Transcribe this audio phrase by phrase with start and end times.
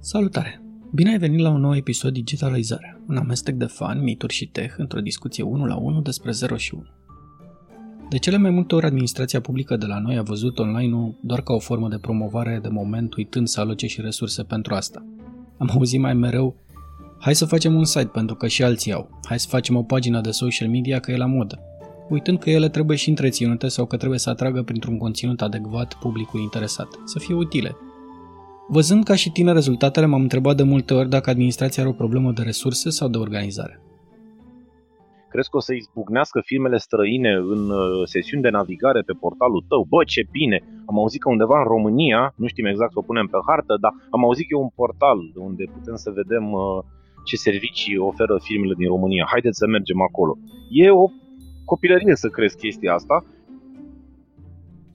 [0.00, 0.62] Salutare!
[0.94, 4.74] Bine ai venit la un nou episod Digitalizare, un amestec de fan, mituri și tech
[4.76, 6.82] într-o discuție 1 la 1 despre 0 și 1.
[8.08, 11.52] De cele mai multe ori, administrația publică de la noi a văzut online-ul doar ca
[11.52, 15.04] o formă de promovare de moment, uitând să aloce și resurse pentru asta.
[15.56, 16.56] Am auzit mai mereu,
[17.18, 20.20] hai să facem un site pentru că și alții au, hai să facem o pagină
[20.20, 21.58] de social media că e la modă,
[22.08, 26.40] uitând că ele trebuie și întreținute sau că trebuie să atragă printr-un conținut adecvat publicul
[26.40, 27.76] interesat, să fie utile,
[28.70, 32.32] Văzând ca și tine rezultatele, m-am întrebat de multe ori dacă administrația are o problemă
[32.32, 33.80] de resurse sau de organizare.
[35.30, 39.86] Crezi că o să izbucnească firmele străine în uh, sesiuni de navigare pe portalul tău?
[39.88, 40.58] Bă, ce bine!
[40.86, 43.92] Am auzit că undeva în România, nu știm exact să o punem pe hartă, dar
[44.10, 46.78] am auzit că e un portal unde putem să vedem uh,
[47.24, 49.24] ce servicii oferă firmele din România.
[49.32, 50.32] Haideți să mergem acolo.
[50.70, 51.06] E o
[51.64, 53.16] copilărie să crezi chestia asta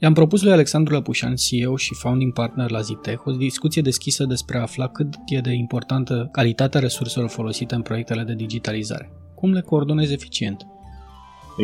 [0.04, 4.58] I-am propus lui Alexandru Lăpușan, CEO și founding partner la Zitech, o discuție deschisă despre
[4.58, 9.12] a afla cât e de importantă calitatea resurselor folosite în proiectele de digitalizare.
[9.36, 10.68] Cum le coordonezi eficient?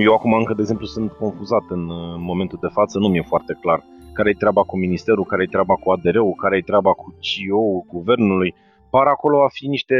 [0.05, 1.83] Eu acum încă, de exemplu, sunt confuzat în
[2.31, 5.75] momentul de față, nu mi-e foarte clar care e treaba cu ministerul, care e treaba
[5.75, 8.55] cu ADR-ul, care e treaba cu CEO-ul guvernului.
[8.89, 9.97] Par acolo a fi niște,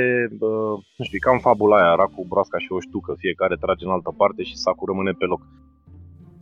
[0.97, 4.43] nu știu, cam fabula aia, racu, broasca și o ștucă, fiecare trage în altă parte
[4.43, 5.41] și sacul rămâne pe loc.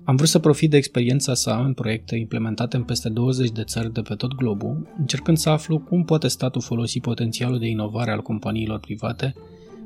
[0.10, 3.94] Am vrut să profit de experiența sa în proiecte implementate în peste 20 de țări
[3.94, 8.22] de pe tot globul, încercând să aflu cum poate statul folosi potențialul de inovare al
[8.22, 9.34] companiilor private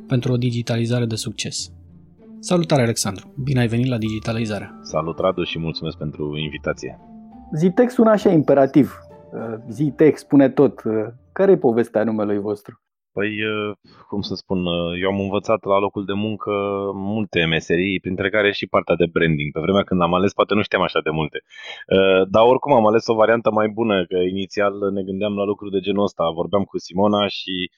[0.07, 1.71] pentru o digitalizare de succes.
[2.39, 3.33] Salutare, Alexandru!
[3.43, 4.79] Bine ai venit la Digitalizarea!
[4.81, 6.99] Salut, Radu, și mulțumesc pentru invitație!
[7.55, 8.99] Zitex sună așa imperativ.
[9.69, 10.81] Zitex spune tot.
[11.31, 12.81] Care e povestea numelui vostru?
[13.13, 13.31] Păi,
[14.07, 14.65] cum să spun,
[15.01, 16.51] eu am învățat la locul de muncă
[16.93, 19.51] multe meserii, printre care și partea de branding.
[19.51, 21.39] Pe vremea când am ales, poate nu știam așa de multe.
[22.29, 25.79] Dar oricum am ales o variantă mai bună, că inițial ne gândeam la lucruri de
[25.79, 26.31] genul ăsta.
[26.39, 27.71] Vorbeam cu Simona și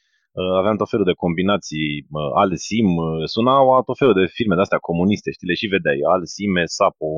[0.60, 2.88] aveam tot felul de combinații, Alsim,
[3.26, 7.10] sunau tot felul de firme de-astea comuniste, știi, le și vedeai, Alsime, Sapo.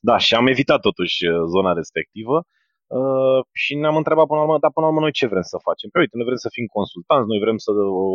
[0.00, 1.16] Da, și am evitat totuși
[1.54, 2.36] zona respectivă
[2.86, 5.58] Uh, și ne-am întrebat până la urmă, dar până la urmă noi ce vrem să
[5.68, 5.88] facem?
[5.90, 7.70] Păi uite, noi vrem să fim consultanți, noi vrem să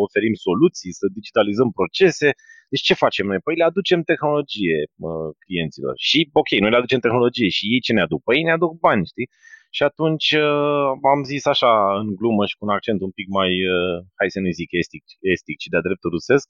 [0.07, 2.29] oferim soluții, să digitalizăm procese.
[2.71, 3.39] Deci ce facem noi?
[3.45, 4.77] Păi le aducem tehnologie
[5.07, 5.93] uh, clienților.
[6.09, 8.21] Și ok, noi le aducem tehnologie și ei ce ne aduc?
[8.23, 9.29] Păi ei ne aduc bani, știi?
[9.77, 11.71] Și atunci uh, am zis așa
[12.01, 15.03] în glumă și cu un accent un pic mai, uh, hai să nu zic estic,
[15.33, 16.47] estic ci de-a dreptul rusesc,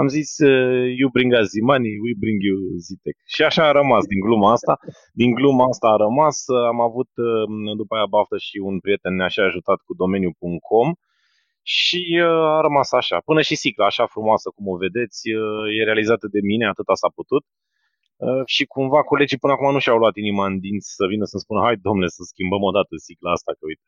[0.00, 3.16] am zis uh, you bring us the money, we bring you Zitec.
[3.34, 4.74] Și așa a rămas din gluma asta.
[5.20, 6.36] Din gluma asta a rămas.
[6.72, 10.88] Am avut uh, după aia baftă și un prieten ne-a și ajutat cu domeniul.com
[11.62, 13.16] și uh, a rămas așa.
[13.28, 15.20] Până și sicla, așa frumoasă cum o vedeți,
[15.78, 17.44] e realizată de mine, atâta s-a putut.
[18.54, 21.60] Și cumva colegii până acum nu și-au luat inima în dinți să vină să-mi spună
[21.66, 23.86] hai domnule să schimbăm o dată sicla asta, că uite.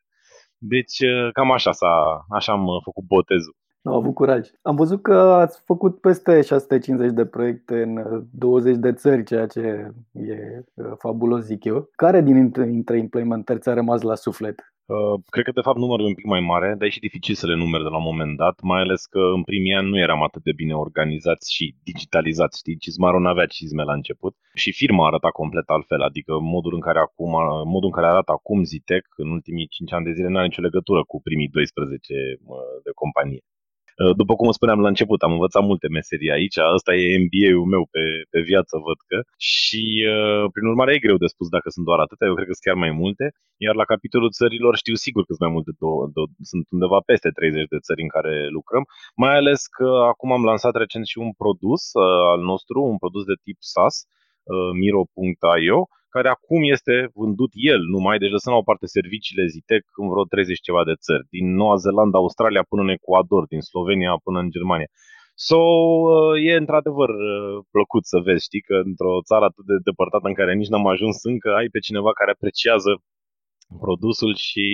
[0.75, 0.97] Deci
[1.37, 1.95] cam așa, s-a,
[2.39, 3.57] așa am făcut botezul.
[3.85, 4.49] Au avut curaj.
[4.63, 9.93] Am văzut că ați făcut peste 650 de proiecte în 20 de țări, ceea ce
[10.13, 11.89] e uh, fabulos, zic eu.
[11.97, 14.75] Care dintre implementări ți-a rămas la suflet?
[14.87, 17.35] Uh, cred că de fapt numărul e un pic mai mare, dar e și dificil
[17.35, 19.99] să le numeri de la un moment dat, mai ales că în primii ani nu
[19.99, 24.73] eram atât de bine organizați și digitalizați, știi, Cizmarul nu avea cizme la început și
[24.73, 27.33] firma arăta complet altfel, adică modul în care acum,
[27.75, 30.67] modul în care arată acum Zitec în ultimii 5 ani de zile nu are nicio
[30.69, 32.15] legătură cu primii 12
[32.85, 33.43] de companie.
[34.03, 37.85] Uh, după cum spuneam la început, am învățat multe meserii aici, ăsta e MBA-ul meu
[37.95, 39.19] pe, pe viață, văd că,
[39.55, 39.85] și
[40.15, 42.67] uh, prin urmare e greu de spus dacă sunt doar atâtea, eu cred că sunt
[42.69, 43.27] chiar mai multe,
[43.67, 47.31] iar la capitolul țărilor știu sigur că sunt mai multe, două, două, sunt undeva peste
[47.31, 48.85] 30 de țări în care lucrăm,
[49.23, 53.25] mai ales că acum am lansat recent și un produs uh, al nostru, un produs
[53.31, 53.97] de tip SaaS,
[54.53, 55.81] uh, Miro.io,
[56.17, 60.25] care acum este vândut el numai, deci lăsăm la o parte serviciile Zitec în vreo
[60.25, 64.51] 30 ceva de țări, din Noua Zeelandă, Australia până în Ecuador, din Slovenia până în
[64.57, 64.91] Germania.
[65.49, 70.27] So, uh, e într-adevăr uh, plăcut să vezi, știi, că într-o țară atât de depărtată
[70.29, 72.93] în care nici n-am ajuns încă, ai pe cineva care apreciază
[73.85, 74.65] produsul și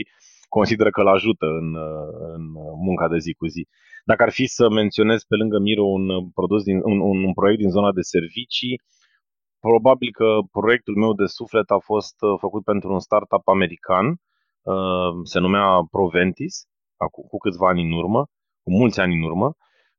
[0.56, 2.42] consideră că îl ajută în, uh, în
[2.86, 3.62] munca de zi cu zi.
[4.10, 6.04] Dacă ar fi să menționez pe lângă Miro un,
[6.38, 6.98] produs din, un,
[7.28, 8.74] un proiect din zona de servicii,
[9.60, 14.06] Probabil că proiectul meu de suflet a fost uh, făcut pentru un startup american,
[14.62, 16.54] uh, se numea Proventis,
[17.30, 18.20] cu câțiva ani în urmă,
[18.62, 19.48] cu mulți ani în urmă,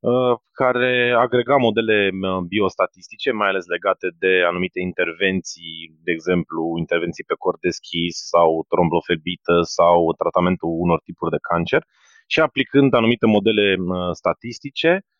[0.00, 2.10] uh, care agrega modele
[2.48, 9.56] biostatistice, mai ales legate de anumite intervenții, de exemplu, intervenții pe cord deschis sau trombofebită
[9.62, 11.82] sau tratamentul unor tipuri de cancer
[12.26, 13.76] și aplicând anumite modele
[14.12, 15.11] statistice, Uh,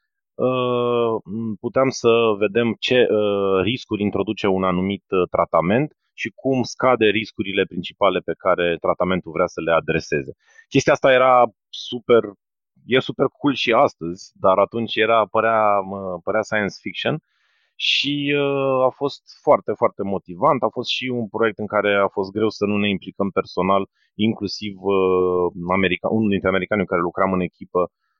[1.60, 2.08] puteam să
[2.38, 8.34] vedem ce uh, riscuri introduce un anumit uh, tratament și cum scade riscurile principale pe
[8.38, 10.32] care tratamentul vrea să le adreseze.
[10.68, 12.22] Chestia asta era super,
[12.86, 15.64] e super cool și astăzi, dar atunci era, părea,
[16.22, 17.22] părea science fiction
[17.74, 20.62] și uh, a fost foarte, foarte motivant.
[20.62, 23.88] A fost și un proiect în care a fost greu să nu ne implicăm personal,
[24.14, 28.11] inclusiv uh, america, unul dintre americanii cu care lucram în echipă uh,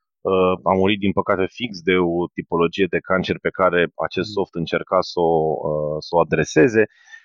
[0.63, 4.33] a murit din păcate fix de o tipologie de cancer pe care acest mm.
[4.33, 5.33] soft încerca să o,
[5.69, 6.83] uh, să o adreseze.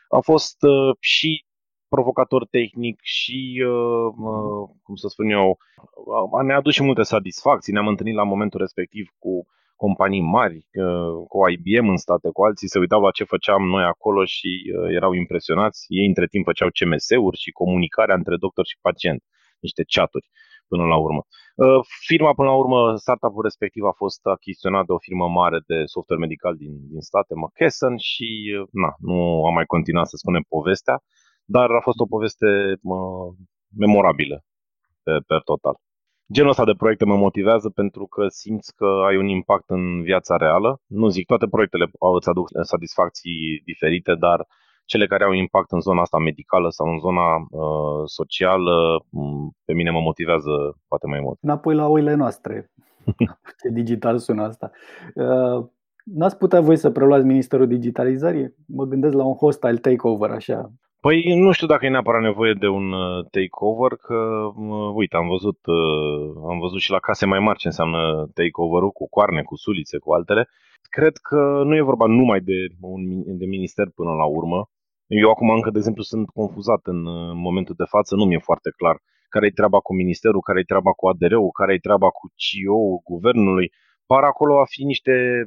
[0.08, 1.44] A fost uh, și
[1.88, 5.58] provocator tehnic și, uh, uh, cum să spun eu,
[6.46, 7.72] ne-a adus și multe satisfacții.
[7.72, 9.46] Ne-am întâlnit la momentul respectiv cu
[9.76, 10.66] companii mari,
[11.28, 14.94] cu IBM în state, cu alții, se uitau la ce făceam noi acolo și uh,
[14.94, 15.86] erau impresionați.
[15.88, 19.22] Ei între timp făceau CMS-uri și comunicarea între doctor și pacient,
[19.60, 20.28] niște chaturi
[20.72, 21.22] până la urmă.
[21.64, 25.78] Uh, firma, până la urmă, startup-ul respectiv a fost achiziționat de o firmă mare de
[25.84, 28.28] software medical din, din state, McKesson, și
[28.60, 30.96] uh, na, nu am mai continuat să spunem povestea,
[31.44, 32.48] dar a fost o poveste
[32.82, 33.00] mă,
[33.84, 34.36] memorabilă
[35.02, 35.76] pe, pe total.
[36.32, 40.36] Genul ăsta de proiecte mă motivează pentru că simți că ai un impact în viața
[40.36, 40.80] reală.
[40.86, 44.46] Nu zic, toate proiectele îți aduc satisfacții diferite, dar
[44.90, 49.04] cele care au impact în zona asta medicală sau în zona uh, socială,
[49.64, 50.52] pe mine mă motivează
[50.88, 51.38] poate mai mult.
[51.40, 52.70] Înapoi la oile noastre.
[53.60, 54.70] Ce digital sună asta.
[55.14, 55.66] Uh,
[56.04, 58.54] n-ați putea voi să preluați Ministerul Digitalizării?
[58.66, 62.68] Mă gândesc la un hostile takeover, așa, Păi nu știu dacă e neapărat nevoie de
[62.68, 64.18] un uh, takeover, că
[64.56, 68.90] uh, uite, am văzut, uh, am văzut și la case mai mari ce înseamnă takeover-ul
[68.90, 70.48] cu coarne, cu sulițe, cu altele.
[70.90, 73.02] Cred că nu e vorba numai de un
[73.38, 74.68] de minister până la urmă.
[75.08, 77.00] Eu acum încă, de exemplu, sunt confuzat în
[77.38, 78.96] momentul de față, nu mi-e foarte clar
[79.28, 83.00] care e treaba cu ministerul, care e treaba cu ADR-ul, care e treaba cu CEO-ul
[83.04, 83.72] guvernului.
[84.06, 85.44] Par acolo a fi niște,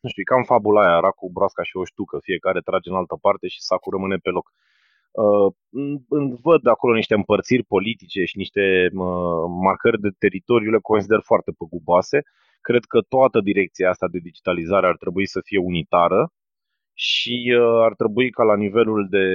[0.00, 3.16] nu știu, cam fabula aia, era cu broasca și o ștucă, fiecare trage în altă
[3.20, 4.46] parte și sacul rămâne pe loc.
[5.22, 5.52] Uh,
[6.42, 12.22] văd acolo niște împărțiri politice și niște uh, marcări de teritoriu, le consider foarte păguboase.
[12.60, 16.32] Cred că toată direcția asta de digitalizare ar trebui să fie unitară
[16.98, 19.26] și uh, ar trebui ca la nivelul de,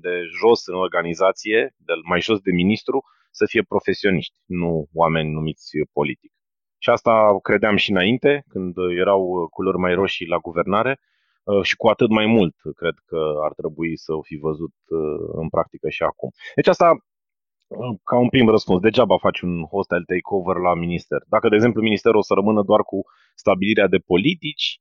[0.00, 5.70] de jos în organizație, de mai jos de ministru, să fie profesioniști, nu oameni numiți
[5.92, 6.32] politic.
[6.78, 11.00] Și asta credeam și înainte, când erau culori mai roșii la guvernare,
[11.50, 15.28] Uh, și cu atât mai mult cred că ar trebui să o fi văzut uh,
[15.32, 16.30] în practică și acum.
[16.54, 16.88] Deci asta
[17.68, 21.18] uh, ca un prim răspuns, degeaba faci un hostile takeover la minister.
[21.28, 22.98] Dacă, de exemplu, ministerul o să rămână doar cu
[23.34, 24.80] stabilirea de politici,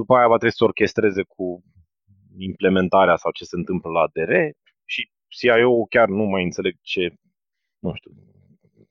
[0.00, 1.46] după aia va trebui să orchestreze cu
[2.38, 4.32] implementarea sau ce se întâmplă la ADR
[4.84, 7.02] și CIO chiar nu mai înțeleg ce,
[7.78, 8.12] nu știu,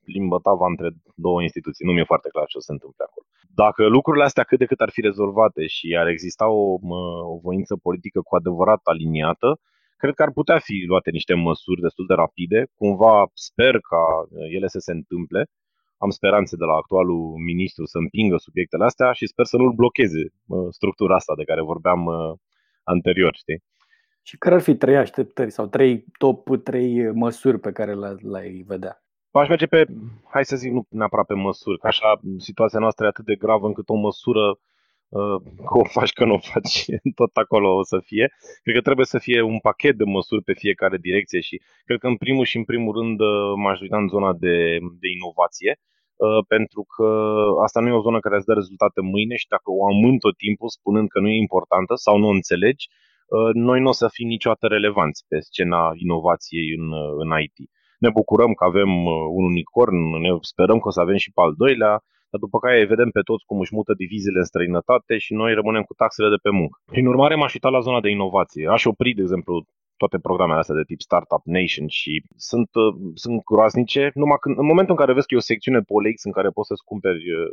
[0.04, 1.86] limbă tava între două instituții.
[1.86, 3.26] Nu mi-e foarte clar ce o să se întâmple acolo.
[3.62, 6.78] Dacă lucrurile astea cât de cât ar fi rezolvate și ar exista o,
[7.32, 9.60] o voință politică cu adevărat aliniată,
[9.96, 12.66] cred că ar putea fi luate niște măsuri destul de rapide.
[12.74, 14.04] Cumva sper ca
[14.56, 15.46] ele să se întâmple.
[15.98, 20.22] Am speranțe de la actualul ministru să împingă subiectele astea și sper să nu-l blocheze
[20.70, 22.06] structura asta de care vorbeam
[22.82, 23.62] anterior, știi?
[24.22, 27.94] Și care ar fi trei așteptări sau trei top trei măsuri pe care
[28.32, 29.04] le-ai vedea?
[29.30, 29.86] Aș merge pe,
[30.30, 33.66] hai să zic, nu neapărat pe măsuri, că așa situația noastră e atât de gravă
[33.66, 34.56] încât o măsură uh,
[35.68, 36.84] că o faci, că nu o faci,
[37.20, 38.26] tot acolo o să fie.
[38.62, 42.06] Cred că trebuie să fie un pachet de măsuri pe fiecare direcție și cred că
[42.06, 44.56] în primul și în primul rând uh, m-aș uita în zona de,
[45.02, 47.08] de inovație, uh, pentru că
[47.64, 50.36] asta nu e o zonă care îți dă rezultate mâine și dacă o amân tot
[50.36, 52.86] timpul spunând că nu e importantă sau nu o înțelegi,
[53.52, 56.92] noi nu o să fim niciodată relevanți pe scena inovației în,
[57.22, 57.56] în IT
[58.04, 61.40] ne bucurăm că avem uh, un unicorn, ne sperăm că o să avem și pe
[61.40, 62.02] al doilea, dar
[62.44, 65.82] după care îi vedem pe toți cum își mută diviziile în străinătate și noi rămânem
[65.82, 66.76] cu taxele de pe muncă.
[66.92, 68.68] Prin urmare, m-aș uita la zona de inovație.
[68.76, 69.54] Aș opri, de exemplu,
[69.96, 72.12] toate programele astea de tip Startup Nation și
[72.50, 74.10] sunt, uh, sunt groaznice.
[74.14, 76.48] Numai când, în momentul în care vezi că e o secțiune pe OLX în care
[76.56, 77.50] poți să-ți cumperi uh,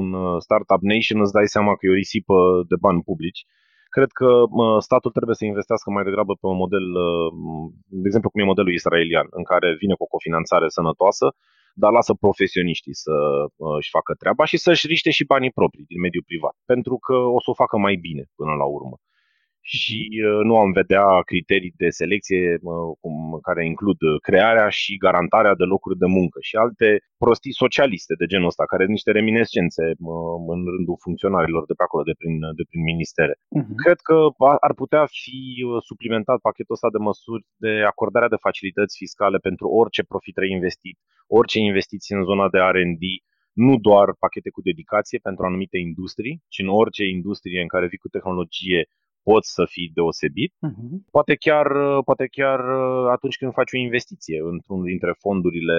[0.00, 0.08] un
[0.46, 2.36] Startup Nation, îți dai seama că e o risipă
[2.70, 3.42] de bani publici
[3.96, 4.28] Cred că
[4.88, 7.30] statul trebuie să investească mai degrabă pe un model, uh,
[8.02, 11.26] de exemplu cum e modelul israelian, în care vine cu o cofinanțare sănătoasă,
[11.82, 13.14] dar lasă profesioniștii să
[13.56, 17.16] uh, își facă treaba și să-și riște și banii proprii din mediul privat, pentru că
[17.36, 18.96] o să o facă mai bine până la urmă
[19.66, 22.58] și uh, nu am vedea criterii de selecție
[23.00, 26.88] cum, care includ crearea și garantarea de locuri de muncă și alte
[27.22, 29.84] prostii socialiste de genul ăsta, care sunt niște reminiscențe
[30.54, 33.34] în rândul funcționarilor de pe acolo, de prin, de prin ministere.
[33.34, 33.74] Uh-huh.
[33.82, 34.16] Cred că
[34.68, 39.66] ar putea fi uh, suplimentat pachetul ăsta de măsuri de acordarea de facilități fiscale pentru
[39.80, 43.04] orice profit reinvestit, orice investiții în zona de R&D,
[43.52, 48.04] nu doar pachete cu dedicație pentru anumite industrii, ci în orice industrie în care vii
[48.04, 48.80] cu tehnologie
[49.30, 50.92] poți să fii deosebit, uh-huh.
[51.10, 51.66] poate, chiar,
[52.08, 52.60] poate chiar
[53.16, 55.78] atunci când faci o investiție într-unul dintre fondurile,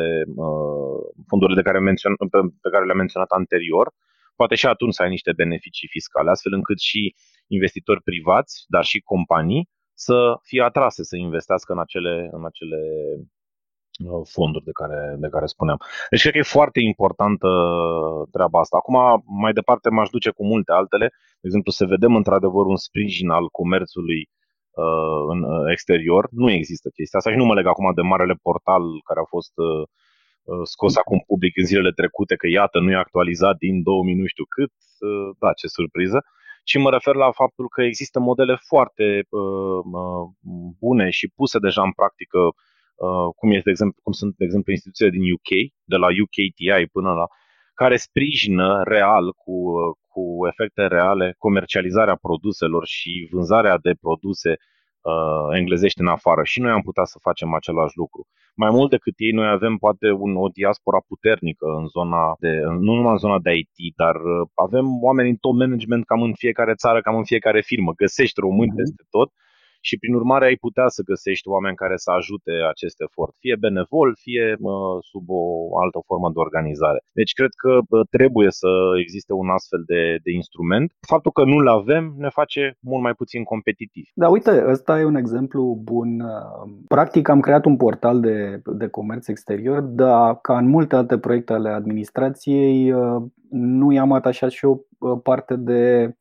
[1.28, 3.88] fondurile de care mențion, pe, pe care le-am menționat anterior,
[4.36, 7.16] poate și atunci să ai niște beneficii fiscale, astfel încât și
[7.48, 12.80] investitori privați, dar și companii, să fie atrase să investească în acele, în acele
[13.20, 13.26] uh,
[14.24, 15.80] fonduri de care, de care spuneam.
[16.10, 17.50] Deci cred că e foarte importantă
[18.32, 18.78] treaba asta.
[18.78, 21.08] Acum, mai departe, m-aș duce cu multe altele.
[21.42, 24.22] De exemplu, să vedem într-adevăr un sprijin al comerțului
[24.84, 26.28] uh, în uh, exterior.
[26.32, 29.54] Nu există chestia asta și nu mă leg acum de marele portal care a fost
[29.56, 29.84] uh,
[30.52, 34.26] uh scos acum public în zilele trecute, că iată, nu e actualizat din 2000 nu
[34.26, 34.74] știu cât.
[35.00, 36.20] Uh, da, ce surpriză.
[36.24, 40.24] Uh, ci mă refer la faptul că există modele foarte uh, uh,
[40.80, 42.54] bune și puse deja în practică, uh,
[43.36, 45.52] cum, este, de exemplu, cum sunt, de exemplu, instituțiile din UK,
[45.84, 47.26] de la UKTI până la
[47.74, 49.56] care sprijină real, cu,
[50.12, 50.22] cu
[50.52, 56.42] efecte reale, comercializarea produselor și vânzarea de produse uh, englezești în afară.
[56.44, 58.28] Și noi am putea să facem același lucru.
[58.56, 62.52] Mai mult decât ei, noi avem poate un, o diaspora puternică în zona de,
[62.86, 66.34] nu numai în zona de IT, dar uh, avem oameni în top management cam în
[66.34, 67.92] fiecare țară, cam în fiecare firmă.
[67.94, 68.76] Găsești români mm-hmm.
[68.76, 69.30] peste tot
[69.88, 74.10] și prin urmare ai putea să găsești oameni care să ajute acest efort, fie benevol,
[74.26, 75.44] fie uh, sub o
[75.84, 77.00] altă formă de organizare.
[77.20, 78.72] Deci cred că uh, trebuie să
[79.04, 80.88] existe un astfel de, de instrument.
[81.14, 84.06] Faptul că nu-l avem ne face mult mai puțin competitiv.
[84.14, 85.62] Da, uite, ăsta e un exemplu
[85.92, 86.10] bun.
[86.88, 91.54] Practic am creat un portal de, de comerț exterior, dar ca în multe alte proiecte
[91.54, 96.12] ale administrației, uh, nu i-am atașat și o uh, parte de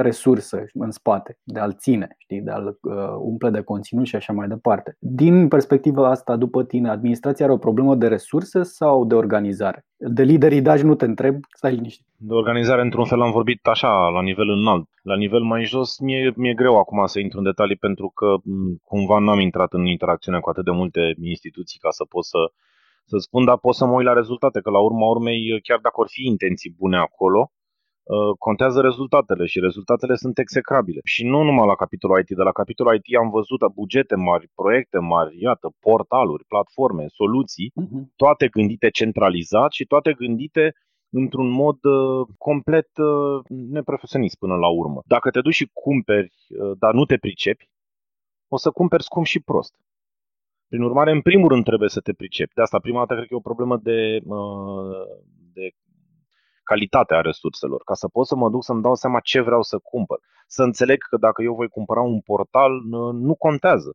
[0.00, 4.32] resursă în spate, de a-l ține, știi, de a-l uh, umple de conținut și așa
[4.32, 4.96] mai departe.
[4.98, 9.84] Din perspectiva asta, după tine, administrația are o problemă de resurse sau de organizare?
[9.96, 12.06] De lideridaj nu te întreb, stai liniștit.
[12.16, 14.88] De organizare, într-un fel, am vorbit așa, la nivel înalt.
[15.02, 18.34] La nivel mai jos, mi-e, mi-e greu acum să intru în detalii pentru că
[18.84, 22.38] cumva nu am intrat în interacțiune cu atât de multe instituții ca să pot să,
[23.04, 25.94] să spun, dar pot să mă uit la rezultate, că la urma urmei, chiar dacă
[26.00, 27.59] ar fi intenții bune acolo, Uh,
[28.38, 31.00] contează rezultatele și rezultatele sunt execrabile.
[31.04, 34.98] Și nu numai la capitolul IT, de la capitolul IT am văzut bugete mari, proiecte
[34.98, 38.02] mari, iată, portaluri, platforme, soluții, uh-huh.
[38.16, 40.74] toate gândite centralizat și toate gândite
[41.10, 45.02] într-un mod uh, complet uh, neprofesionist până la urmă.
[45.06, 47.70] Dacă te duci și cumperi, uh, dar nu te pricepi,
[48.48, 49.74] o să cumperi scump și prost.
[50.68, 52.54] Prin urmare, în primul rând trebuie să te pricepi.
[52.54, 55.04] De asta, prima dată, cred că e o problemă de, uh,
[55.52, 55.70] de
[56.70, 60.18] calitatea resurselor, ca să pot să mă duc să-mi dau seama ce vreau să cumpăr.
[60.46, 62.72] Să înțeleg că dacă eu voi cumpăra un portal,
[63.28, 63.90] nu contează.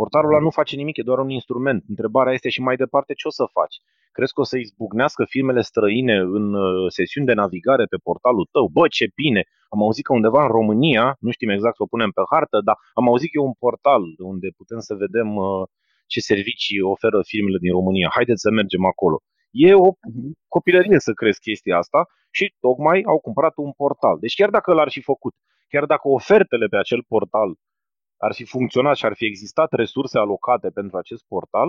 [0.00, 1.84] Portalul ăla nu face nimic, e doar un instrument.
[1.88, 3.76] Întrebarea este și mai departe ce o să faci.
[4.16, 8.64] Crezi că o să izbucnească firmele străine în uh, sesiuni de navigare pe portalul tău?
[8.76, 9.42] Bă, ce bine!
[9.72, 12.76] Am auzit că undeva în România, nu știm exact să o punem pe hartă, dar
[12.98, 15.62] am auzit că e un portal unde putem să vedem uh,
[16.12, 18.08] ce servicii oferă firmele din România.
[18.16, 19.16] Haideți să mergem acolo.
[19.64, 19.90] E o
[20.48, 24.18] copilărie să crezi chestia asta și tocmai au cumpărat un portal.
[24.20, 25.34] Deci chiar dacă l-ar fi făcut,
[25.68, 27.54] chiar dacă ofertele pe acel portal
[28.16, 31.68] ar fi funcționat și ar fi existat resurse alocate pentru acest portal,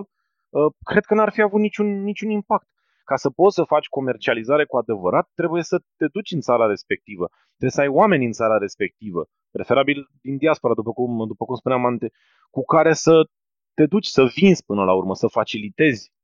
[0.54, 2.68] ă, cred că n-ar fi avut niciun, niciun impact.
[3.04, 7.26] Ca să poți să faci comercializare cu adevărat, trebuie să te duci în țara respectivă.
[7.48, 11.86] Trebuie să ai oameni în țara respectivă, preferabil din diaspora, după cum, după cum spuneam
[11.86, 12.12] ante,
[12.50, 13.14] cu care să
[13.74, 16.17] te duci să vinzi până la urmă, să facilitezi Uh, uh,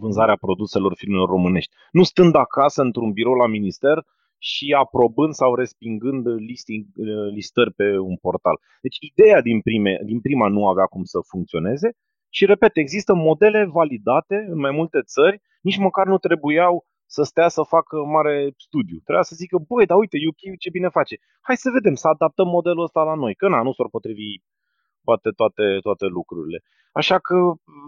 [0.00, 1.74] vânzarea produselor firmelor românești.
[1.90, 4.04] Nu stând acasă într-un birou la minister
[4.38, 8.56] și aprobând sau respingând listing, uh, listări pe un portal.
[8.82, 11.88] Deci ideea din, prime, din prima nu avea cum să funcționeze
[12.30, 17.48] și, repet, există modele validate în mai multe țări, nici măcar nu trebuiau să stea
[17.48, 18.98] să facă mare studiu.
[19.04, 21.16] Trebuia să zică, băi, dar uite, UK ce bine face.
[21.40, 23.34] Hai să vedem, să adaptăm modelul ăsta la noi.
[23.34, 24.28] Că na, nu s-ar potrivi
[25.08, 26.62] poate toate, toate lucrurile.
[26.92, 27.36] Așa că,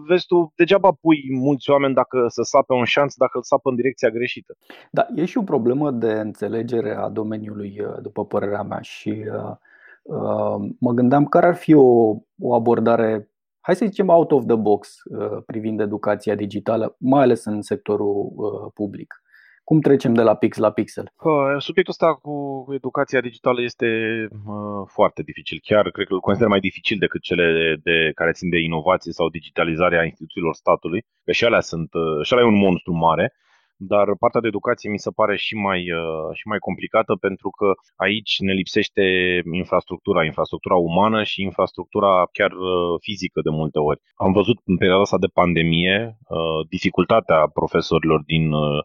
[0.07, 3.75] vezi tu, degeaba pui mulți oameni dacă să sape un șanț dacă îl sapă în
[3.75, 4.57] direcția greșită.
[4.91, 9.55] Da, e și o problemă de înțelegere a domeniului, uh, după părerea mea, și uh,
[10.01, 14.55] uh, mă gândeam care ar fi o, o abordare, hai să zicem, out of the
[14.55, 19.21] box uh, privind educația digitală, mai ales în sectorul uh, public.
[19.63, 21.11] Cum trecem de la pix la pixel?
[21.57, 23.87] Subiectul ăsta cu educația digitală este
[24.85, 25.59] foarte dificil.
[25.63, 29.29] Chiar cred că îl consider mai dificil decât cele de care țin de inovație sau
[29.29, 31.89] digitalizarea instituțiilor statului, că și alea sunt,
[32.23, 33.33] și alea e un monstru mare,
[33.75, 35.81] dar partea de educație mi se pare și mai,
[36.33, 39.03] și mai complicată pentru că aici ne lipsește
[39.51, 42.51] infrastructura, infrastructura umană și infrastructura chiar
[42.99, 43.99] fizică de multe ori.
[44.15, 46.17] Am văzut în perioada asta de pandemie
[46.69, 48.83] dificultatea profesorilor din Uh,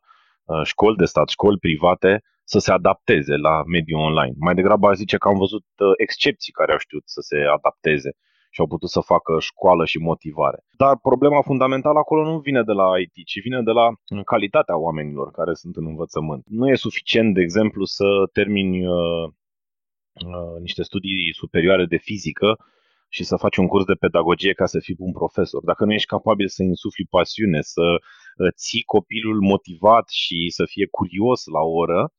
[0.65, 4.35] școli de stat, școli private, să se adapteze la mediul online.
[4.39, 8.11] Mai degrabă aș zice că am văzut uh, excepții care au știut să se adapteze
[8.51, 10.59] și au putut să facă școală și motivare.
[10.77, 13.87] Dar problema fundamentală acolo nu vine de la IT, ci vine de la
[14.25, 16.43] calitatea oamenilor care sunt în învățământ.
[16.47, 19.25] Nu e suficient, de exemplu, să termini uh,
[20.27, 22.59] uh, niște studii superioare de fizică
[23.09, 25.65] și să faci un curs de pedagogie ca să fii un profesor.
[25.65, 30.87] Dacă nu ești capabil să insufli pasiune, să uh, ții copilul motivat și să fie
[30.91, 32.13] curios la o oră,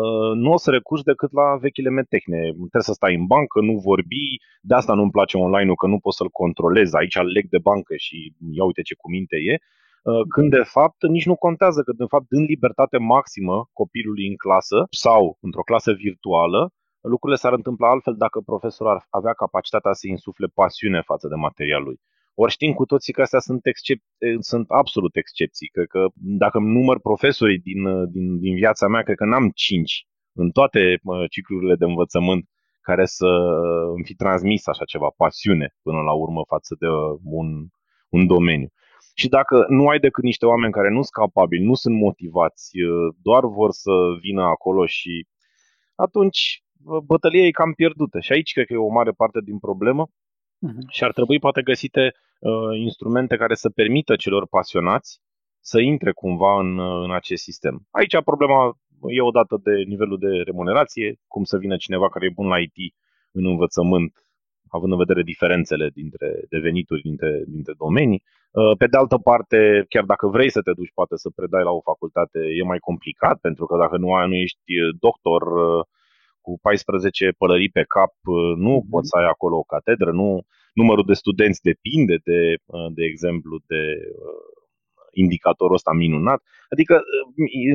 [0.00, 2.40] Uh, nu o să recurgi decât la vechile metehne.
[2.40, 4.24] Trebuie să stai în bancă, nu vorbi,
[4.60, 6.96] de asta nu-mi place online-ul, că nu poți să-l controlezi.
[6.96, 9.54] Aici leg de bancă și ia uite ce cuminte e.
[9.54, 14.36] Uh, când de fapt nici nu contează, că de fapt în libertate maximă copilului în
[14.36, 16.70] clasă sau într-o clasă virtuală,
[17.02, 21.86] lucrurile s-ar întâmpla altfel dacă profesorul ar avea capacitatea să insufle pasiune față de materialul
[21.86, 22.00] lui.
[22.34, 24.08] Ori știm cu toții că astea sunt, excep-
[24.40, 25.68] sunt absolut excepții.
[25.68, 30.50] Cred că dacă număr profesorii din, din, din viața mea, cred că n-am cinci în
[30.50, 32.48] toate ciclurile de învățământ
[32.80, 33.26] care să
[33.94, 36.86] îmi fi transmis așa ceva, pasiune până la urmă față de
[37.24, 37.66] un,
[38.08, 38.68] un domeniu.
[39.14, 42.70] Și dacă nu ai decât niște oameni care nu sunt capabili, nu sunt motivați,
[43.22, 43.90] doar vor să
[44.20, 45.26] vină acolo și
[45.94, 46.61] atunci
[47.04, 48.20] bătălia e cam pierdută.
[48.20, 50.10] Și aici cred că e o mare parte din problemă
[50.68, 50.86] Uh-huh.
[50.88, 55.20] Și ar trebui poate găsite uh, instrumente care să permită celor pasionați
[55.60, 57.86] să intre cumva în, uh, în acest sistem.
[57.90, 58.76] Aici problema
[59.08, 62.76] e odată de nivelul de remunerație, cum să vină cineva care e bun la IT
[63.32, 64.12] în învățământ,
[64.68, 68.22] având în vedere diferențele dintre de venituri dintre, dintre domenii.
[68.50, 71.70] Uh, pe de altă parte, chiar dacă vrei să te duci poate să predai la
[71.70, 74.62] o facultate, e mai complicat, pentru că dacă nu, nu ești
[74.98, 75.42] doctor,
[76.44, 78.90] cu 14 pălării pe cap, uh, nu mm-hmm.
[78.90, 80.28] poți să ai acolo o catedră, nu,
[80.80, 83.82] numărul de studenți depinde de, uh, de exemplu, de
[84.26, 84.50] uh,
[85.24, 86.40] indicatorul ăsta minunat.
[86.68, 87.02] Adică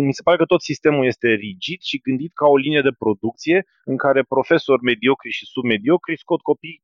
[0.07, 3.65] mi se pare că tot sistemul este rigid și gândit ca o linie de producție
[3.85, 6.81] în care profesori mediocri și submediocri scot copii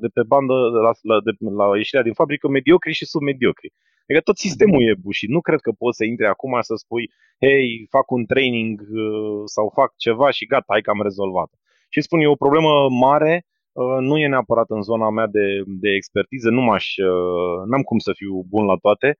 [0.00, 0.54] de pe bandă
[0.86, 3.72] la, la, de, la ieșirea din fabrică mediocri și submediocri.
[4.12, 5.28] Adică tot sistemul e bușit.
[5.28, 7.04] Nu cred că poți să intri acum să spui,
[7.40, 11.50] hei, fac un training uh, sau fac ceva și gata, hai că am rezolvat.
[11.88, 13.34] Și spun, e o problemă mare,
[13.72, 17.98] uh, nu e neapărat în zona mea de, de expertiză, nu m-aș, uh, n-am cum
[17.98, 19.18] să fiu bun la toate.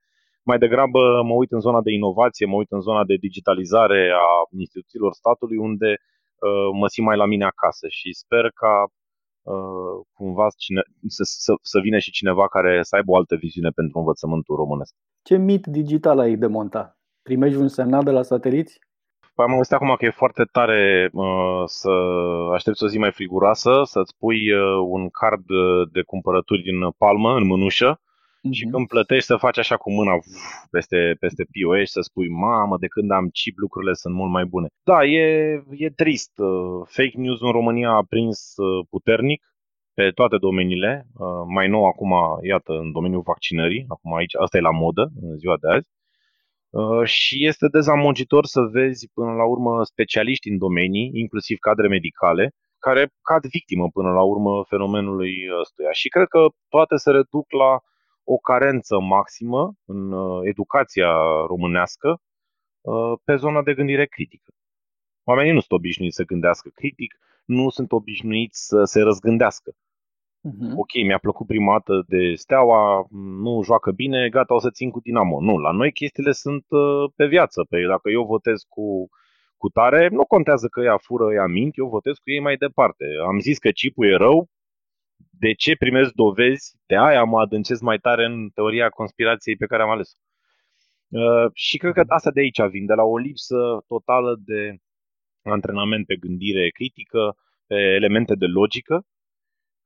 [0.49, 4.57] Mai degrabă mă uit în zona de inovație, mă uit în zona de digitalizare a
[4.59, 5.95] instituțiilor statului, unde
[6.79, 9.02] mă simt mai la mine acasă și sper ca Uh,
[10.13, 13.99] cumva cine, să, să, să vină și cineva care să aibă o altă viziune pentru
[13.99, 14.93] învățământul românesc.
[15.21, 16.97] Ce mit digital ai demonta?
[17.21, 18.79] Primești un semnal de la sateliți?
[19.35, 21.91] Păi am auzit acum că e foarte tare uh, să
[22.53, 25.45] aștepți o zi mai friguroasă, să-ți pui uh, un card
[25.91, 28.01] de cumpărături din palmă, în mânușă,
[28.43, 28.51] Uh-huh.
[28.51, 30.25] Și când plătești să faci așa cu mâna uf,
[30.69, 34.67] peste, peste POS să spui, mamă, de când am chip lucrurile sunt mult mai bune.
[34.83, 35.25] Da, e,
[35.69, 36.37] e trist.
[36.37, 39.41] Uh, fake news în România a prins uh, puternic
[39.93, 41.07] pe toate domeniile.
[41.13, 45.37] Uh, mai nou acum, iată, în domeniul vaccinării, acum aici, asta e la modă în
[45.37, 45.87] ziua de azi.
[47.03, 53.11] Și este dezamăgitor să vezi până la urmă specialiști în domenii, inclusiv cadre medicale, care
[53.21, 55.91] cad victimă până la urmă fenomenului ăstuia.
[55.91, 57.79] Și cred că toate se reduc la
[58.23, 61.11] o carență maximă în uh, educația
[61.47, 62.21] românească
[62.81, 64.51] uh, pe zona de gândire critică.
[65.23, 69.71] Oamenii nu sunt obișnuiți să gândească critic, nu sunt obișnuiți să se răzgândească.
[70.49, 70.73] Uh-huh.
[70.75, 73.07] Ok, mi-a plăcut prima dată de Steaua,
[73.45, 75.41] nu joacă bine, gata, o să țin cu Dinamo.
[75.41, 77.65] Nu, la noi chestiile sunt uh, pe viață.
[77.69, 79.09] Pe, dacă eu votez cu,
[79.57, 83.05] cu tare, nu contează că ea fură, ea mint, eu votez cu ei mai departe.
[83.27, 84.49] Am zis că chipul e rău,
[85.29, 89.81] de ce primesc dovezi, de aia mă adâncesc mai tare în teoria conspirației pe care
[89.81, 90.17] am ales-o.
[91.07, 94.77] Uh, și cred că asta de aici vin, de la o lipsă totală de
[95.43, 97.35] antrenament pe gândire critică,
[97.67, 99.05] pe elemente de logică.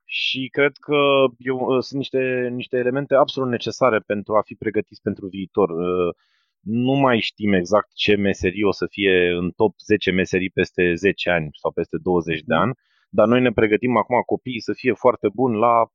[0.05, 5.01] Și cred că eu, uh, sunt niște, niște elemente absolut necesare pentru a fi pregătiți
[5.01, 5.69] pentru viitor.
[5.69, 6.15] Uh,
[6.59, 11.29] nu mai știm exact ce meserii o să fie în top 10 meserii peste 10
[11.29, 12.73] ani sau peste 20 de ani
[13.09, 15.85] dar noi ne pregătim acum copiii să fie foarte buni la,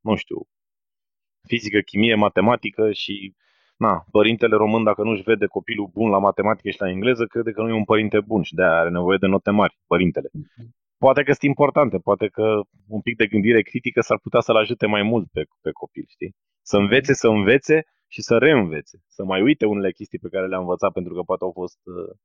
[0.00, 0.36] nu știu,
[1.48, 3.34] fizică, chimie, matematică și
[3.76, 7.62] na, părintele român dacă nu-și vede copilul bun la matematică și la engleză, crede că
[7.62, 10.30] nu e un părinte bun și de aia are nevoie de note mari, părintele.
[10.98, 14.86] Poate că sunt importante, poate că un pic de gândire critică s-ar putea să-l ajute
[14.86, 16.34] mai mult pe, pe copil, știi?
[16.62, 18.98] Să învețe, să învețe și să reînvețe.
[19.06, 22.16] Să mai uite unele chestii pe care le-a învățat pentru că poate au fost, uh,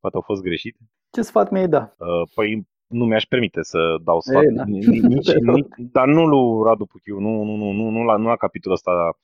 [0.00, 0.78] poate au fost greșite.
[1.10, 1.94] Ce sfat mi-ai da?
[1.98, 4.42] Uh, păi nu mi-aș permite să dau sfat.
[4.42, 4.64] E, da.
[4.74, 8.26] nici, nici, nici, dar nu lui Radu Puchiu, nu, nu, nu, nu, nu, la, nu
[8.26, 9.16] la capitolul ăsta,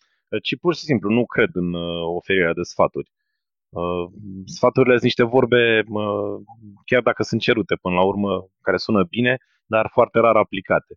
[0.43, 3.11] ci pur și simplu nu cred în uh, oferirea de sfaturi.
[3.69, 4.07] Uh,
[4.45, 6.41] sfaturile sunt niște vorbe, uh,
[6.85, 10.95] chiar dacă sunt cerute până la urmă, care sună bine, dar foarte rar aplicate.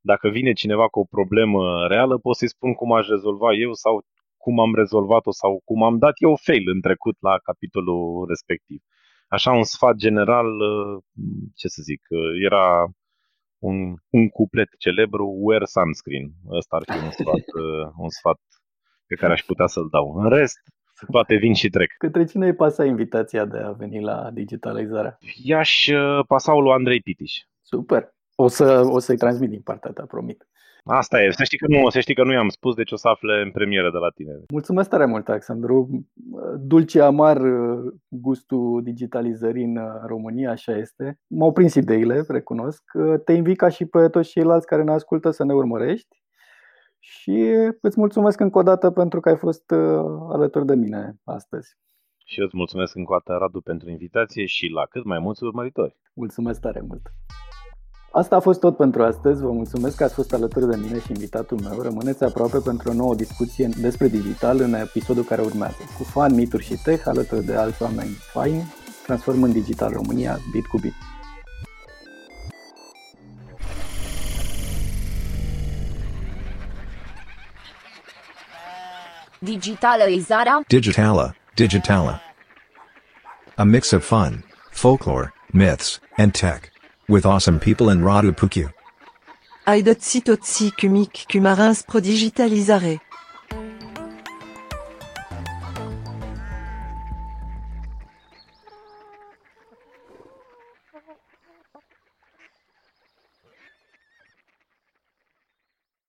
[0.00, 4.04] Dacă vine cineva cu o problemă reală, pot să-i spun cum aș rezolva eu sau
[4.36, 8.80] cum am rezolvat-o sau cum am dat eu fail în trecut la capitolul respectiv.
[9.28, 11.02] Așa un sfat general, uh,
[11.54, 12.00] ce să zic,
[12.44, 12.88] era
[13.58, 16.30] un, un cuplet celebru, wear sunscreen.
[16.50, 17.44] Ăsta ar fi un sfat,
[18.04, 18.40] un sfat
[19.06, 20.14] pe care aș putea să-l dau.
[20.14, 20.60] În rest,
[21.10, 21.90] toate vin și trec.
[21.98, 25.18] Către cine îi pasa invitația de a veni la digitalizarea?
[25.42, 27.32] I-aș uh, pasa-o lui Andrei Pitiș.
[27.62, 28.14] Super.
[28.34, 30.48] O, să, o să-i transmit din partea ta, promit.
[30.88, 33.08] Asta e, să știi că nu, să știi că nu i-am spus, deci o să
[33.08, 34.32] afle în premieră de la tine.
[34.52, 36.06] Mulțumesc tare mult, Alexandru.
[36.58, 41.18] Dulce amar uh, gustul digitalizării în uh, România, așa este.
[41.26, 42.82] M-au prins ideile, recunosc.
[43.24, 46.24] Te invit ca și pe toți ceilalți care ne ascultă să ne urmărești
[46.98, 49.78] și îți mulțumesc încă o dată pentru că ai fost uh,
[50.32, 51.76] alături de mine astăzi.
[52.24, 55.44] Și eu îți mulțumesc încă o dată, Radu, pentru invitație și la cât mai mulți
[55.44, 55.96] urmăritori.
[56.14, 57.02] Mulțumesc tare mult!
[58.16, 59.42] Asta a fost tot pentru astăzi.
[59.42, 61.80] Vă mulțumesc că ați fost alături de mine și invitatul meu.
[61.82, 66.64] Rămâneți aproape pentru o nouă discuție despre digital în episodul care urmează, cu fan, mituri
[66.64, 68.72] și tech, alături de alți oameni faini,
[69.06, 70.92] transformând digital România bit cu bit.
[79.38, 80.60] Digitalizarea.
[80.66, 82.20] Digitala, digitala.
[83.56, 86.75] A mix of fun, folklore, myths, and tech.
[87.08, 88.68] With awesome people in Radu Puku.
[89.66, 92.98] Aidotsi totsi kumik kumarins pro digitalizare.